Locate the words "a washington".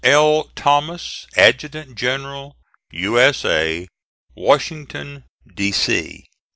3.45-5.25